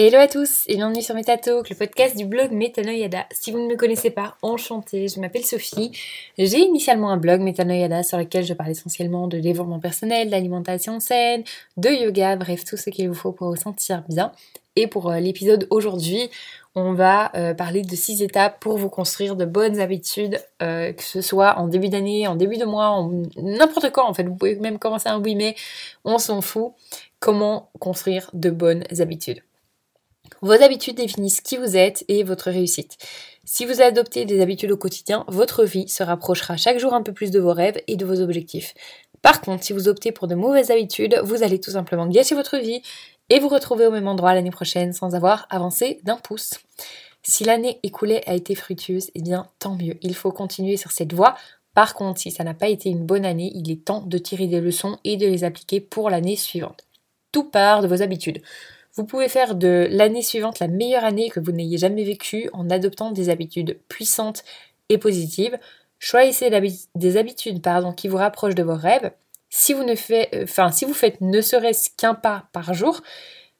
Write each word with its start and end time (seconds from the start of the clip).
Hello 0.00 0.18
à 0.18 0.28
tous 0.28 0.62
et 0.68 0.76
bienvenue 0.76 1.02
sur 1.02 1.16
MetaTalk, 1.16 1.68
le 1.68 1.74
podcast 1.74 2.16
du 2.16 2.24
blog 2.24 2.52
Metanoyada. 2.52 3.26
Si 3.32 3.50
vous 3.50 3.58
ne 3.58 3.66
me 3.66 3.74
connaissez 3.74 4.10
pas, 4.10 4.36
enchantée, 4.42 5.08
je 5.08 5.18
m'appelle 5.18 5.44
Sophie. 5.44 5.90
J'ai 6.38 6.60
initialement 6.60 7.10
un 7.10 7.16
blog 7.16 7.40
Metanoyada 7.40 8.04
sur 8.04 8.16
lequel 8.16 8.44
je 8.44 8.54
parle 8.54 8.70
essentiellement 8.70 9.26
de 9.26 9.40
développement 9.40 9.80
personnel, 9.80 10.30
d'alimentation 10.30 11.00
saine, 11.00 11.42
de 11.78 11.88
yoga, 11.88 12.36
bref, 12.36 12.64
tout 12.64 12.76
ce 12.76 12.90
qu'il 12.90 13.08
vous 13.08 13.14
faut 13.14 13.32
pour 13.32 13.48
vous 13.48 13.56
sentir 13.56 14.04
bien. 14.08 14.30
Et 14.76 14.86
pour 14.86 15.10
euh, 15.10 15.18
l'épisode 15.18 15.66
aujourd'hui, 15.70 16.30
on 16.76 16.92
va 16.92 17.32
euh, 17.34 17.52
parler 17.52 17.82
de 17.82 17.96
six 17.96 18.22
étapes 18.22 18.60
pour 18.60 18.78
vous 18.78 18.90
construire 18.90 19.34
de 19.34 19.46
bonnes 19.46 19.80
habitudes, 19.80 20.40
euh, 20.62 20.92
que 20.92 21.02
ce 21.02 21.22
soit 21.22 21.58
en 21.58 21.66
début 21.66 21.88
d'année, 21.88 22.28
en 22.28 22.36
début 22.36 22.56
de 22.56 22.66
mois, 22.66 23.04
n'importe 23.36 23.90
quand 23.90 24.08
en 24.08 24.14
fait. 24.14 24.22
Vous 24.22 24.36
pouvez 24.36 24.54
même 24.54 24.78
commencer 24.78 25.08
un 25.08 25.20
oui 25.20 25.34
mais 25.34 25.56
on 26.04 26.18
s'en 26.18 26.40
fout. 26.40 26.70
Comment 27.18 27.72
construire 27.80 28.30
de 28.32 28.50
bonnes 28.50 28.84
habitudes 29.00 29.42
vos 30.42 30.62
habitudes 30.62 30.96
définissent 30.96 31.40
qui 31.40 31.56
vous 31.56 31.76
êtes 31.76 32.04
et 32.08 32.22
votre 32.22 32.50
réussite. 32.50 32.96
Si 33.44 33.64
vous 33.64 33.80
adoptez 33.80 34.24
des 34.24 34.40
habitudes 34.40 34.72
au 34.72 34.76
quotidien, 34.76 35.24
votre 35.28 35.64
vie 35.64 35.88
se 35.88 36.02
rapprochera 36.02 36.56
chaque 36.56 36.78
jour 36.78 36.94
un 36.94 37.02
peu 37.02 37.12
plus 37.12 37.30
de 37.30 37.40
vos 37.40 37.52
rêves 37.52 37.80
et 37.86 37.96
de 37.96 38.04
vos 38.04 38.20
objectifs. 38.20 38.74
Par 39.22 39.40
contre, 39.40 39.64
si 39.64 39.72
vous 39.72 39.88
optez 39.88 40.12
pour 40.12 40.28
de 40.28 40.34
mauvaises 40.34 40.70
habitudes, 40.70 41.20
vous 41.24 41.42
allez 41.42 41.60
tout 41.60 41.72
simplement 41.72 42.06
gâcher 42.06 42.34
votre 42.34 42.58
vie 42.58 42.82
et 43.30 43.40
vous 43.40 43.48
retrouver 43.48 43.86
au 43.86 43.90
même 43.90 44.08
endroit 44.08 44.34
l'année 44.34 44.50
prochaine 44.50 44.92
sans 44.92 45.14
avoir 45.14 45.46
avancé 45.50 46.00
d'un 46.04 46.16
pouce. 46.16 46.54
Si 47.22 47.44
l'année 47.44 47.80
écoulée 47.82 48.22
a 48.26 48.34
été 48.34 48.54
fructueuse, 48.54 49.10
eh 49.14 49.22
bien 49.22 49.48
tant 49.58 49.74
mieux, 49.74 49.96
il 50.02 50.14
faut 50.14 50.32
continuer 50.32 50.76
sur 50.76 50.92
cette 50.92 51.12
voie. 51.12 51.34
Par 51.74 51.94
contre, 51.94 52.20
si 52.20 52.30
ça 52.30 52.44
n'a 52.44 52.54
pas 52.54 52.68
été 52.68 52.88
une 52.88 53.04
bonne 53.04 53.24
année, 53.24 53.52
il 53.54 53.70
est 53.70 53.84
temps 53.84 54.02
de 54.02 54.18
tirer 54.18 54.46
des 54.46 54.60
leçons 54.60 54.98
et 55.04 55.16
de 55.16 55.26
les 55.26 55.44
appliquer 55.44 55.80
pour 55.80 56.10
l'année 56.10 56.36
suivante. 56.36 56.84
Tout 57.32 57.44
part 57.44 57.82
de 57.82 57.88
vos 57.88 58.02
habitudes. 58.02 58.40
Vous 58.98 59.04
pouvez 59.04 59.28
faire 59.28 59.54
de 59.54 59.86
l'année 59.92 60.22
suivante 60.22 60.58
la 60.58 60.66
meilleure 60.66 61.04
année 61.04 61.30
que 61.30 61.38
vous 61.38 61.52
n'ayez 61.52 61.78
jamais 61.78 62.02
vécue 62.02 62.50
en 62.52 62.68
adoptant 62.68 63.12
des 63.12 63.30
habitudes 63.30 63.78
puissantes 63.88 64.42
et 64.88 64.98
positives. 64.98 65.56
Choisissez 66.00 66.50
des 66.96 67.16
habitudes 67.16 67.62
pardon, 67.62 67.92
qui 67.92 68.08
vous 68.08 68.16
rapprochent 68.16 68.56
de 68.56 68.64
vos 68.64 68.74
rêves. 68.74 69.12
Si 69.50 69.72
vous, 69.72 69.84
ne 69.84 69.94
faites, 69.94 70.34
euh, 70.34 70.70
si 70.72 70.84
vous 70.84 70.94
faites 70.94 71.20
ne 71.20 71.40
serait-ce 71.40 71.90
qu'un 71.96 72.14
pas 72.14 72.48
par 72.52 72.74
jour, 72.74 73.00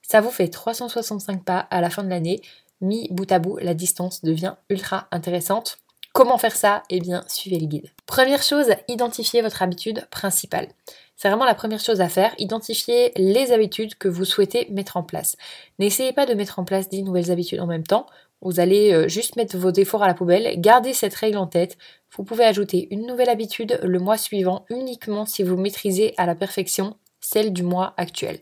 ça 0.03 0.21
vous 0.21 0.33
fait 0.33 0.49
365 0.49 1.45
pas 1.45 1.61
à 1.71 1.81
la 1.81 1.89
fin 1.89 2.03
de 2.03 2.11
l'année. 2.11 2.41
Mis 2.81 3.07
bout 3.13 3.31
à 3.31 3.39
bout, 3.39 3.59
la 3.59 3.75
distance 3.75 4.25
devient 4.25 4.57
ultra 4.71 5.07
intéressante. 5.13 5.79
Comment 6.19 6.37
faire 6.37 6.57
ça? 6.57 6.83
Eh 6.91 6.99
bien, 6.99 7.23
suivez 7.29 7.61
le 7.61 7.67
guide. 7.67 7.93
Première 8.05 8.43
chose, 8.43 8.75
identifiez 8.89 9.41
votre 9.41 9.63
habitude 9.63 10.05
principale. 10.11 10.67
C'est 11.15 11.29
vraiment 11.29 11.45
la 11.45 11.55
première 11.55 11.79
chose 11.79 12.01
à 12.01 12.09
faire, 12.09 12.35
identifier 12.39 13.13
les 13.15 13.53
habitudes 13.53 13.95
que 13.95 14.09
vous 14.09 14.25
souhaitez 14.25 14.67
mettre 14.73 14.97
en 14.97 15.05
place. 15.05 15.37
N'essayez 15.79 16.13
pas 16.13 16.27
de 16.27 16.35
mettre 16.35 16.59
en 16.59 16.65
place 16.65 16.89
10 16.89 17.05
nouvelles 17.05 17.31
habitudes 17.31 17.61
en 17.61 17.69
même 17.69 17.87
temps. 17.87 18.07
Vous 18.41 18.59
allez 18.59 18.93
euh, 18.93 19.07
juste 19.07 19.37
mettre 19.37 19.57
vos 19.57 19.71
efforts 19.71 20.03
à 20.03 20.09
la 20.09 20.15
poubelle, 20.15 20.61
gardez 20.61 20.93
cette 20.93 21.15
règle 21.15 21.39
en 21.39 21.47
tête. 21.47 21.79
Vous 22.17 22.25
pouvez 22.25 22.43
ajouter 22.43 22.89
une 22.91 23.07
nouvelle 23.07 23.31
habitude 23.31 23.79
le 23.81 24.01
mois 24.01 24.19
suivant 24.19 24.65
uniquement 24.71 25.25
si 25.25 25.45
vous 25.45 25.57
maîtrisez 25.57 26.15
à 26.17 26.27
la 26.27 26.35
perfection 26.35 26.97
celle 27.21 27.53
du 27.53 27.63
mois 27.63 27.95
actuel. 27.97 28.41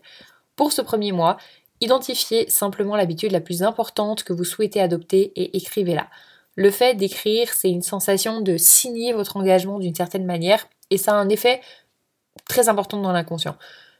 Pour 0.55 0.71
ce 0.71 0.81
premier 0.81 1.11
mois, 1.11 1.37
identifiez 1.79 2.49
simplement 2.49 2.95
l'habitude 2.95 3.33
la 3.33 3.41
plus 3.41 3.61
importante 3.61 4.23
que 4.23 4.33
vous 4.33 4.45
souhaitez 4.45 4.81
adopter 4.81 5.31
et 5.35 5.55
écrivez-la. 5.57 6.07
Le 6.57 6.71
fait 6.71 6.95
d'écrire, 6.95 7.53
c'est 7.53 7.69
une 7.69 7.83
sensation 7.83 8.41
de 8.41 8.57
signer 8.57 9.13
votre 9.13 9.37
engagement 9.37 9.77
d'une 9.77 9.93
certaine 9.93 10.25
manière 10.25 10.67
et 10.89 10.97
ça 10.97 11.11
a 11.13 11.15
un 11.15 11.29
effet 11.29 11.61
très 12.49 12.67
importante 12.67 13.03
dans 13.03 13.11
l'inconscient. 13.11 13.55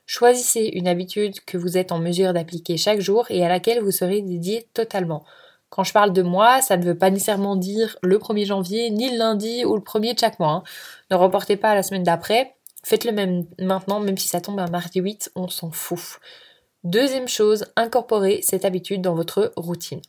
Choisissez 0.08 0.72
une 0.74 0.88
habitude 0.88 1.40
que 1.46 1.56
vous 1.56 1.78
êtes 1.78 1.92
en 1.92 2.00
mesure 2.00 2.34
d'appliquer 2.34 2.76
chaque 2.78 3.00
jour 3.00 3.28
et 3.30 3.46
à 3.46 3.48
laquelle 3.48 3.84
vous 3.84 3.92
serez 3.92 4.24
dédié 4.24 4.68
totalement. 4.74 5.24
Quand 5.70 5.84
je 5.84 5.94
parle 5.94 6.14
de 6.14 6.24
moi, 6.24 6.64
ça 6.64 6.78
ne 6.78 6.84
veut 6.84 6.98
pas 6.98 7.12
nécessairement 7.12 7.58
dire 7.58 7.96
le 8.02 8.18
1er 8.18 8.46
janvier, 8.46 8.90
ni 8.90 9.12
le 9.12 9.18
lundi 9.18 9.64
ou 9.64 9.76
le 9.76 9.82
1er 9.82 10.16
de 10.16 10.20
chaque 10.20 10.40
mois. 10.40 10.52
Hein. 10.52 10.64
Ne 11.12 11.16
reportez 11.16 11.58
pas 11.58 11.70
à 11.70 11.76
la 11.76 11.84
semaine 11.84 12.04
d'après. 12.04 12.56
Faites-le 12.84 13.12
même 13.12 13.46
maintenant, 13.60 14.00
même 14.00 14.18
si 14.18 14.30
ça 14.30 14.42
tombe 14.42 14.60
un 14.60 14.68
mardi 14.68 15.00
8, 15.00 15.32
on 15.36 15.48
s'en 15.48 15.70
fout. 15.70 16.20
Deuxième 16.84 17.28
chose, 17.28 17.66
incorporez 17.76 18.42
cette 18.42 18.66
habitude 18.66 19.02
dans 19.02 19.14
votre 19.14 19.52
routine. 19.58 20.02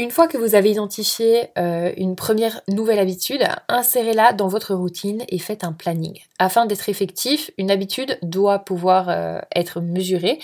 Une 0.00 0.10
fois 0.10 0.28
que 0.28 0.38
vous 0.38 0.54
avez 0.54 0.70
identifié 0.70 1.48
euh, 1.58 1.92
une 1.98 2.16
première 2.16 2.62
nouvelle 2.68 2.98
habitude, 2.98 3.46
insérez-la 3.68 4.32
dans 4.32 4.48
votre 4.48 4.74
routine 4.74 5.24
et 5.28 5.38
faites 5.38 5.62
un 5.62 5.74
planning. 5.74 6.18
Afin 6.38 6.64
d'être 6.64 6.88
effectif, 6.88 7.50
une 7.58 7.70
habitude 7.70 8.18
doit 8.22 8.60
pouvoir 8.60 9.10
euh, 9.10 9.40
être 9.54 9.82
mesurée 9.82 10.38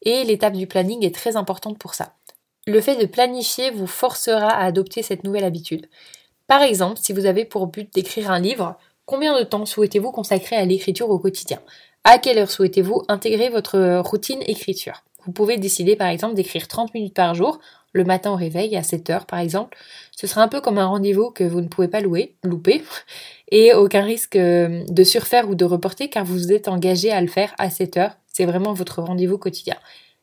et 0.00 0.24
l'étape 0.24 0.54
du 0.54 0.66
planning 0.66 1.04
est 1.04 1.14
très 1.14 1.36
importante 1.36 1.76
pour 1.76 1.92
ça. 1.92 2.14
Le 2.66 2.80
fait 2.80 2.96
de 2.96 3.04
planifier 3.04 3.70
vous 3.70 3.86
forcera 3.86 4.48
à 4.48 4.64
adopter 4.64 5.02
cette 5.02 5.24
nouvelle 5.24 5.44
habitude. 5.44 5.90
Par 6.46 6.62
exemple, 6.62 6.98
si 6.98 7.12
vous 7.12 7.26
avez 7.26 7.44
pour 7.44 7.66
but 7.66 7.92
d'écrire 7.92 8.30
un 8.30 8.40
livre, 8.40 8.78
combien 9.04 9.38
de 9.38 9.44
temps 9.44 9.66
souhaitez-vous 9.66 10.10
consacrer 10.10 10.56
à 10.56 10.64
l'écriture 10.64 11.10
au 11.10 11.18
quotidien? 11.18 11.60
À 12.04 12.16
quelle 12.16 12.38
heure 12.38 12.50
souhaitez-vous 12.50 13.02
intégrer 13.08 13.50
votre 13.50 13.98
routine 13.98 14.40
écriture? 14.46 15.02
Vous 15.26 15.32
pouvez 15.32 15.58
décider 15.58 15.96
par 15.96 16.08
exemple 16.08 16.34
d'écrire 16.34 16.66
30 16.66 16.94
minutes 16.94 17.14
par 17.14 17.34
jour 17.34 17.60
le 17.92 18.04
matin 18.04 18.30
au 18.32 18.36
réveil 18.36 18.76
à 18.76 18.82
7 18.82 19.10
heures 19.10 19.26
par 19.26 19.38
exemple, 19.38 19.76
ce 20.16 20.26
sera 20.26 20.42
un 20.42 20.48
peu 20.48 20.60
comme 20.60 20.78
un 20.78 20.86
rendez-vous 20.86 21.30
que 21.30 21.44
vous 21.44 21.60
ne 21.60 21.68
pouvez 21.68 21.88
pas 21.88 22.00
louer, 22.00 22.34
louper, 22.42 22.82
et 23.50 23.74
aucun 23.74 24.02
risque 24.02 24.36
euh, 24.36 24.84
de 24.88 25.04
surfaire 25.04 25.48
ou 25.48 25.54
de 25.54 25.64
reporter 25.64 26.08
car 26.08 26.24
vous 26.24 26.52
êtes 26.52 26.68
engagé 26.68 27.10
à 27.10 27.20
le 27.20 27.28
faire 27.28 27.54
à 27.58 27.70
7 27.70 27.96
heures. 27.96 28.16
C'est 28.26 28.46
vraiment 28.46 28.72
votre 28.72 29.02
rendez-vous 29.02 29.38
quotidien. 29.38 29.76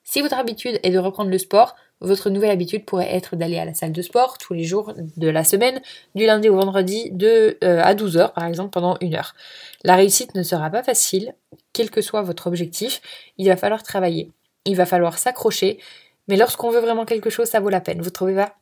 Si 0.04 0.22
votre 0.22 0.38
habitude 0.38 0.80
est 0.82 0.90
de 0.90 0.98
reprendre 0.98 1.30
le 1.30 1.38
sport, 1.38 1.76
votre 2.02 2.30
nouvelle 2.30 2.52
habitude 2.52 2.86
pourrait 2.86 3.14
être 3.14 3.36
d'aller 3.36 3.60
à 3.60 3.66
la 3.66 3.74
salle 3.74 3.92
de 3.92 4.02
sport 4.02 4.38
tous 4.38 4.54
les 4.54 4.64
jours 4.64 4.94
de 5.18 5.28
la 5.28 5.44
semaine, 5.44 5.82
du 6.16 6.26
lundi 6.26 6.50
au 6.50 6.56
vendredi, 6.56 7.12
de 7.12 7.58
euh, 7.64 7.82
à 7.84 7.94
12 7.94 8.18
heures 8.18 8.34
par 8.34 8.46
exemple 8.46 8.72
pendant 8.72 8.98
une 9.02 9.16
heure. 9.16 9.36
La 9.84 9.96
réussite 9.96 10.34
ne 10.36 10.44
sera 10.44 10.70
pas 10.70 10.82
facile, 10.82 11.36
quel 11.74 11.92
que 11.92 12.02
soit 12.02 12.22
votre 12.22 12.48
objectif, 12.48 13.02
il 13.38 13.48
va 13.48 13.58
falloir 13.58 13.84
travailler, 13.84 14.32
il 14.66 14.76
va 14.76 14.86
falloir 14.86 15.18
s'accrocher, 15.18 15.80
mais 16.30 16.38
lorsqu'on 16.38 16.70
veut 16.70 16.80
vraiment 16.80 17.06
quelque 17.06 17.32
chose, 17.32 17.48
ça 17.48 17.60
vaut 17.60 17.70
la 17.70 17.82
peine, 17.82 18.02
vous 18.02 18.12
trouvez 18.12 18.36
pas? 18.36 18.56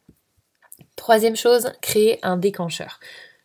Troisième 0.95 1.35
chose, 1.35 1.73
créer 1.81 2.17
un 2.23 2.37
déclencheur. 2.37 2.99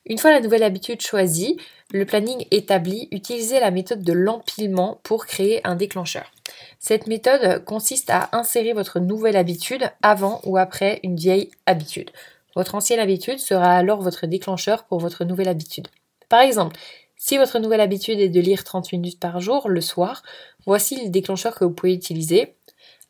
Une 0.06 0.18
fois 0.18 0.30
la 0.30 0.40
nouvelle 0.40 0.62
habitude 0.62 1.00
choisie, 1.00 1.58
le 1.92 2.06
planning 2.06 2.46
établi, 2.52 3.08
utilisez 3.10 3.58
la 3.58 3.72
méthode 3.72 4.02
de 4.02 4.12
l'empilement 4.12 5.00
pour 5.02 5.26
créer 5.26 5.60
un 5.66 5.74
déclencheur. 5.74 6.30
Cette 6.78 7.08
méthode 7.08 7.64
consiste 7.64 8.10
à 8.10 8.28
insérer 8.32 8.72
votre 8.72 9.00
nouvelle 9.00 9.36
habitude 9.36 9.90
avant 10.02 10.40
ou 10.44 10.56
après 10.56 11.00
une 11.02 11.16
vieille 11.16 11.50
habitude. 11.66 12.10
Votre 12.54 12.76
ancienne 12.76 13.00
habitude 13.00 13.38
sera 13.38 13.74
alors 13.74 14.02
votre 14.02 14.26
déclencheur 14.26 14.84
pour 14.84 15.00
votre 15.00 15.24
nouvelle 15.24 15.48
habitude. 15.48 15.88
Par 16.28 16.40
exemple, 16.40 16.76
si 17.16 17.38
votre 17.38 17.58
nouvelle 17.58 17.80
habitude 17.80 18.18
est 18.18 18.28
de 18.28 18.40
lire 18.40 18.64
30 18.64 18.92
minutes 18.92 19.20
par 19.20 19.40
jour 19.40 19.68
le 19.68 19.80
soir, 19.80 20.22
voici 20.66 21.02
le 21.02 21.10
déclencheur 21.10 21.54
que 21.54 21.64
vous 21.64 21.72
pouvez 21.72 21.94
utiliser. 21.94 22.56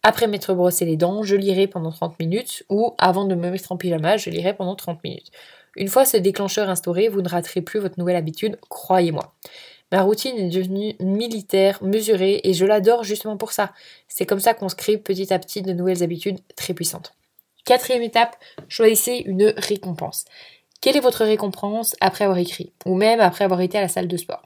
Après 0.05 0.27
m'être 0.27 0.53
brossé 0.55 0.85
les 0.85 0.97
dents, 0.97 1.23
je 1.23 1.37
lirai 1.37 1.69
pendant 1.69 1.93
30 1.93 2.19
minutes 2.19 2.65
ou 2.69 2.95
avant 2.99 3.25
de 3.25 3.37
me 3.37 3.51
mettre 3.51 3.71
en 3.71 3.77
pyjama, 3.77 4.17
je 4.17 4.31
lirai 4.31 4.53
pendant 4.53 4.75
30 4.75 5.03
minutes. 5.05 5.31
Une 5.77 5.89
fois 5.89 6.05
ce 6.05 6.17
déclencheur 6.17 6.69
instauré, 6.69 7.09
vous 7.09 7.23
ne 7.23 7.29
raterez 7.29 7.63
plus 7.63 7.79
votre 7.79 7.99
nouvelle 7.99 8.17
habitude, 8.17 8.59
croyez-moi. 8.69 9.33
Ma 9.93 10.03
routine 10.03 10.37
est 10.39 10.49
devenue 10.49 10.97
militaire, 11.01 11.83
mesurée, 11.83 12.41
et 12.45 12.53
je 12.53 12.65
l'adore 12.65 13.05
justement 13.05 13.37
pour 13.37 13.53
ça. 13.53 13.73
C'est 14.09 14.27
comme 14.27 14.41
ça 14.41 14.55
qu'on 14.55 14.69
se 14.69 14.75
crée 14.75 14.99
petit 14.99 15.33
à 15.33 15.39
petit 15.39 15.63
de 15.63 15.73
nouvelles 15.73 16.03
habitudes 16.03 16.41
très 16.57 16.75
puissantes. 16.75 17.15
Quatrième 17.65 18.03
étape, 18.03 18.37
choisissez 18.69 19.23
une 19.25 19.55
récompense. 19.57 20.25
Quelle 20.81 20.97
est 20.97 21.01
votre 21.01 21.25
récompense 21.25 21.95
après 22.01 22.25
avoir 22.25 22.39
écrit, 22.39 22.73
ou 22.87 22.97
même 22.97 23.21
après 23.21 23.45
avoir 23.45 23.61
été 23.61 23.79
à 23.79 23.83
la 23.83 23.89
salle 23.89 24.09
de 24.09 24.17
sport? 24.17 24.43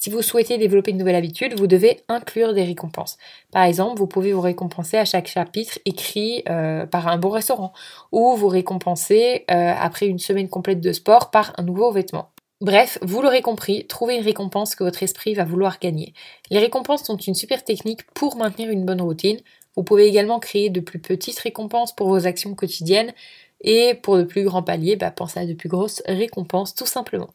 Si 0.00 0.08
vous 0.08 0.22
souhaitez 0.22 0.56
développer 0.56 0.92
une 0.92 0.96
nouvelle 0.96 1.14
habitude, 1.14 1.58
vous 1.58 1.66
devez 1.66 2.00
inclure 2.08 2.54
des 2.54 2.64
récompenses. 2.64 3.18
Par 3.52 3.64
exemple, 3.64 3.98
vous 3.98 4.06
pouvez 4.06 4.32
vous 4.32 4.40
récompenser 4.40 4.96
à 4.96 5.04
chaque 5.04 5.26
chapitre 5.26 5.78
écrit 5.84 6.42
euh, 6.48 6.86
par 6.86 7.06
un 7.08 7.18
bon 7.18 7.28
restaurant 7.28 7.74
ou 8.10 8.34
vous 8.34 8.48
récompenser 8.48 9.44
euh, 9.50 9.74
après 9.78 10.06
une 10.06 10.18
semaine 10.18 10.48
complète 10.48 10.80
de 10.80 10.92
sport 10.92 11.30
par 11.30 11.52
un 11.58 11.64
nouveau 11.64 11.92
vêtement. 11.92 12.30
Bref, 12.62 12.98
vous 13.02 13.20
l'aurez 13.20 13.42
compris, 13.42 13.86
trouvez 13.86 14.16
une 14.16 14.24
récompense 14.24 14.74
que 14.74 14.84
votre 14.84 15.02
esprit 15.02 15.34
va 15.34 15.44
vouloir 15.44 15.78
gagner. 15.78 16.14
Les 16.50 16.60
récompenses 16.60 17.04
sont 17.04 17.18
une 17.18 17.34
super 17.34 17.62
technique 17.62 18.06
pour 18.14 18.36
maintenir 18.36 18.70
une 18.70 18.86
bonne 18.86 19.02
routine. 19.02 19.38
Vous 19.76 19.82
pouvez 19.82 20.06
également 20.06 20.38
créer 20.40 20.70
de 20.70 20.80
plus 20.80 20.98
petites 20.98 21.38
récompenses 21.40 21.94
pour 21.94 22.08
vos 22.08 22.26
actions 22.26 22.54
quotidiennes 22.54 23.12
et 23.60 23.94
pour 23.94 24.16
de 24.16 24.22
plus 24.22 24.44
grands 24.44 24.62
paliers, 24.62 24.96
bah, 24.96 25.10
pensez 25.10 25.40
à 25.40 25.44
de 25.44 25.52
plus 25.52 25.68
grosses 25.68 26.02
récompenses 26.06 26.74
tout 26.74 26.86
simplement. 26.86 27.28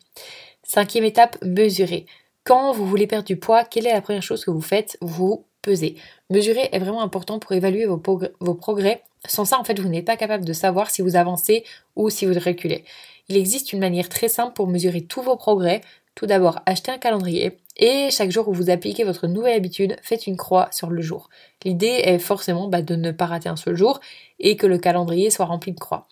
Cinquième 0.64 1.04
étape, 1.04 1.38
mesurer. 1.44 2.08
Quand 2.46 2.74
vous 2.74 2.86
voulez 2.86 3.08
perdre 3.08 3.26
du 3.26 3.38
poids, 3.38 3.64
quelle 3.64 3.88
est 3.88 3.94
la 3.94 4.02
première 4.02 4.22
chose 4.22 4.46
que 4.46 4.52
vous 4.52 4.62
faites? 4.62 5.00
Vous 5.02 5.48
pesez. 5.64 5.96
Mesurer 6.30 6.70
est 6.72 6.78
vraiment 6.78 7.02
important 7.02 7.40
pour 7.40 7.54
évaluer 7.54 7.88
vos, 7.88 7.98
progrès. 7.98 9.02
Sans 9.28 9.46
ça, 9.46 9.60
en 9.60 9.64
fait, 9.64 9.80
vous 9.80 9.90
n'êtes 9.90 10.06
pas 10.06 10.16
capable 10.16 10.46
de 10.46 10.54
savoir 10.54 10.92
si 10.92 11.02
vous 11.02 11.16
avancez 11.16 11.64
ou 11.96 12.12
si 12.12 12.28
vous 12.28 12.40
reculez. 12.40 12.86
Il 13.30 13.38
existe 13.38 13.74
une 13.74 13.80
manière 13.80 14.10
très 14.10 14.28
simple 14.28 14.54
pour 14.54 14.68
mesurer 14.68 15.02
tous 15.02 15.24
vos 15.24 15.38
progrès. 15.38 15.82
Tout 16.14 16.28
d'abord, 16.28 16.60
achetez 16.68 16.92
un 16.92 17.00
calendrier, 17.00 17.58
Et 17.78 18.10
chaque 18.12 18.30
jour 18.30 18.48
où 18.48 18.54
vous 18.54 18.70
appliquez 18.70 19.04
votre 19.04 19.26
nouvelle 19.26 19.56
habitude, 19.56 19.96
faites 20.04 20.28
une 20.28 20.38
croix 20.38 20.70
sur 20.72 20.92
le 20.92 21.02
jour. 21.02 21.32
L'idée 21.64 22.02
est 22.04 22.20
forcément 22.20 22.68
bah, 22.68 22.84
de 22.84 22.96
ne 22.96 23.10
pas 23.10 23.26
rater 23.26 23.50
un 23.50 23.56
seul 23.56 23.76
jour 23.76 24.00
et 24.38 24.56
que 24.56 24.68
le 24.68 24.78
calendrier 24.78 25.32
soit 25.32 25.46
rempli 25.46 25.72
de 25.72 25.80
croix. 25.80 26.08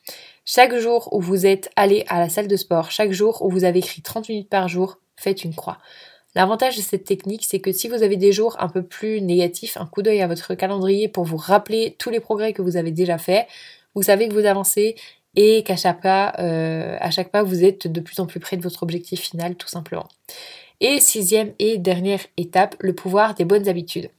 Chaque 0.46 0.76
jour 0.78 1.10
où 1.14 1.22
vous 1.22 1.46
êtes 1.46 1.70
allé 1.76 2.06
à 2.08 2.20
la 2.20 2.28
salle 2.28 2.48
de 2.48 2.58
sport, 2.58 2.90
chaque 2.90 3.12
jour 3.12 3.44
où 3.44 3.52
vous 3.52 3.66
avez 3.66 3.80
écrit 3.80 4.02
30 4.02 4.30
minutes 4.30 4.50
par 4.50 4.68
jour, 4.68 4.98
faites 5.16 5.44
une 5.44 5.54
croix. 5.54 5.78
L'avantage 6.36 6.78
de 6.78 6.82
cette 6.82 7.04
technique, 7.04 7.46
c'est 7.48 7.60
que 7.60 7.72
si 7.72 7.88
vous 7.88 8.02
avez 8.02 8.18
des 8.18 8.32
jours 8.32 8.56
un 8.60 8.68
peu 8.68 8.82
plus 8.82 9.22
négatifs, 9.22 9.78
un 9.78 9.86
coup 9.86 10.02
d'œil 10.02 10.22
à 10.22 10.28
votre 10.28 10.56
calendrier 10.56 11.08
pour 11.08 11.26
vous 11.26 11.38
rappeler 11.38 11.96
tous 12.00 12.10
les 12.10 12.20
progrès 12.20 12.54
que 12.54 12.62
vous 12.62 12.76
avez 12.76 12.92
déjà 12.92 13.18
faits, 13.18 13.48
vous 13.94 14.02
savez 14.02 14.28
que 14.28 14.34
vous 14.34 14.46
avancez 14.46 14.96
et 15.36 15.64
qu'à 15.64 15.76
chaque 15.76 16.02
pas, 16.02 16.34
euh, 16.40 17.44
vous 17.44 17.64
êtes 17.64 17.88
de 17.88 18.00
plus 18.00 18.20
en 18.20 18.26
plus 18.26 18.40
près 18.40 18.58
de 18.58 18.64
votre 18.64 18.84
objectif 18.84 19.22
final, 19.22 19.56
tout 19.56 19.68
simplement. 19.68 20.08
Et 20.80 21.00
sixième 21.00 21.54
et 21.60 21.78
dernière 21.78 22.22
étape, 22.38 22.76
le 22.80 22.94
pouvoir 22.94 23.36
des 23.36 23.46
bonnes 23.46 23.68
habitudes. 23.68 24.10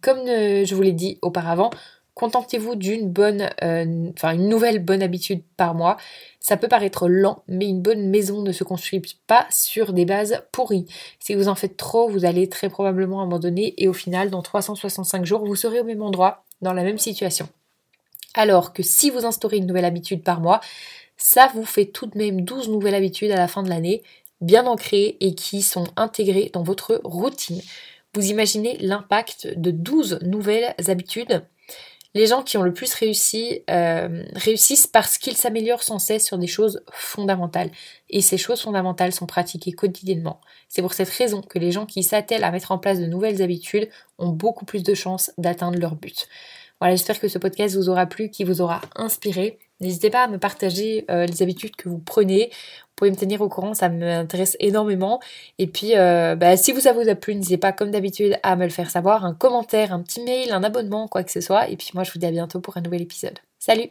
comme 0.00 0.26
euh, 0.28 0.64
je 0.64 0.74
vous 0.74 0.82
l'ai 0.82 0.92
dit 0.92 1.18
auparavant, 1.22 1.70
contentez-vous 2.14 2.76
d'une 2.76 3.10
bonne, 3.10 3.50
euh, 3.62 4.10
enfin 4.16 4.34
une 4.34 4.48
nouvelle 4.48 4.78
bonne 4.78 5.02
habitude 5.02 5.42
par 5.56 5.74
mois. 5.74 5.96
Ça 6.40 6.56
peut 6.56 6.68
paraître 6.68 7.08
lent, 7.08 7.42
mais 7.48 7.68
une 7.68 7.80
bonne 7.80 8.08
maison 8.08 8.42
ne 8.42 8.52
se 8.52 8.64
construit 8.64 9.02
pas 9.26 9.46
sur 9.50 9.92
des 9.92 10.04
bases 10.04 10.42
pourries. 10.52 10.86
Si 11.18 11.34
vous 11.34 11.48
en 11.48 11.54
faites 11.54 11.76
trop, 11.76 12.08
vous 12.08 12.24
allez 12.24 12.48
très 12.48 12.68
probablement 12.68 13.22
abandonner 13.22 13.74
et 13.78 13.88
au 13.88 13.92
final, 13.92 14.30
dans 14.30 14.42
365 14.42 15.24
jours, 15.24 15.44
vous 15.44 15.56
serez 15.56 15.80
au 15.80 15.84
même 15.84 16.02
endroit, 16.02 16.44
dans 16.60 16.72
la 16.72 16.82
même 16.82 16.98
situation. 16.98 17.48
Alors 18.34 18.72
que 18.72 18.82
si 18.82 19.10
vous 19.10 19.24
instaurez 19.24 19.58
une 19.58 19.66
nouvelle 19.66 19.84
habitude 19.84 20.22
par 20.22 20.40
mois, 20.40 20.60
ça 21.16 21.50
vous 21.54 21.64
fait 21.64 21.86
tout 21.86 22.06
de 22.06 22.18
même 22.18 22.42
12 22.42 22.68
nouvelles 22.68 22.94
habitudes 22.94 23.30
à 23.30 23.36
la 23.36 23.48
fin 23.48 23.62
de 23.62 23.68
l'année, 23.68 24.02
bien 24.40 24.66
ancrées 24.66 25.16
et 25.20 25.34
qui 25.34 25.62
sont 25.62 25.86
intégrées 25.96 26.50
dans 26.52 26.62
votre 26.62 27.00
routine. 27.04 27.62
Vous 28.14 28.26
imaginez 28.26 28.76
l'impact 28.78 29.48
de 29.56 29.70
12 29.70 30.20
nouvelles 30.22 30.74
habitudes 30.86 31.42
les 32.14 32.26
gens 32.26 32.42
qui 32.42 32.56
ont 32.56 32.62
le 32.62 32.72
plus 32.72 32.94
réussi 32.94 33.62
euh, 33.68 34.24
réussissent 34.34 34.86
parce 34.86 35.18
qu'ils 35.18 35.36
s'améliorent 35.36 35.82
sans 35.82 35.98
cesse 35.98 36.24
sur 36.24 36.38
des 36.38 36.46
choses 36.46 36.82
fondamentales. 36.92 37.70
Et 38.08 38.20
ces 38.20 38.38
choses 38.38 38.62
fondamentales 38.62 39.12
sont 39.12 39.26
pratiquées 39.26 39.72
quotidiennement. 39.72 40.40
C'est 40.68 40.80
pour 40.80 40.94
cette 40.94 41.08
raison 41.08 41.42
que 41.42 41.58
les 41.58 41.72
gens 41.72 41.86
qui 41.86 42.04
s'attellent 42.04 42.44
à 42.44 42.52
mettre 42.52 42.70
en 42.70 42.78
place 42.78 43.00
de 43.00 43.06
nouvelles 43.06 43.42
habitudes 43.42 43.88
ont 44.18 44.30
beaucoup 44.30 44.64
plus 44.64 44.84
de 44.84 44.94
chances 44.94 45.32
d'atteindre 45.38 45.78
leur 45.78 45.96
but. 45.96 46.28
Voilà, 46.80 46.94
j'espère 46.94 47.18
que 47.18 47.28
ce 47.28 47.38
podcast 47.38 47.74
vous 47.76 47.88
aura 47.88 48.06
plu, 48.06 48.30
qui 48.30 48.44
vous 48.44 48.60
aura 48.60 48.80
inspiré. 48.94 49.58
N'hésitez 49.84 50.08
pas 50.08 50.24
à 50.24 50.28
me 50.28 50.38
partager 50.38 51.04
euh, 51.10 51.26
les 51.26 51.42
habitudes 51.42 51.76
que 51.76 51.90
vous 51.90 51.98
prenez. 51.98 52.46
Vous 52.46 52.92
pouvez 52.96 53.10
me 53.10 53.16
tenir 53.16 53.42
au 53.42 53.50
courant, 53.50 53.74
ça 53.74 53.90
m'intéresse 53.90 54.56
énormément. 54.60 55.20
Et 55.58 55.66
puis, 55.66 55.90
euh, 55.94 56.36
bah, 56.36 56.56
si 56.56 56.72
vous, 56.72 56.80
ça 56.80 56.94
vous 56.94 57.06
a 57.06 57.14
plu, 57.14 57.34
n'hésitez 57.34 57.58
pas, 57.58 57.72
comme 57.72 57.90
d'habitude, 57.90 58.38
à 58.42 58.56
me 58.56 58.64
le 58.64 58.70
faire 58.70 58.90
savoir. 58.90 59.26
Un 59.26 59.34
commentaire, 59.34 59.92
un 59.92 60.00
petit 60.00 60.22
mail, 60.22 60.52
un 60.52 60.64
abonnement, 60.64 61.06
quoi 61.06 61.22
que 61.22 61.30
ce 61.30 61.42
soit. 61.42 61.68
Et 61.68 61.76
puis 61.76 61.90
moi, 61.92 62.02
je 62.02 62.12
vous 62.12 62.18
dis 62.18 62.26
à 62.26 62.30
bientôt 62.30 62.60
pour 62.60 62.78
un 62.78 62.80
nouvel 62.80 63.02
épisode. 63.02 63.38
Salut 63.58 63.90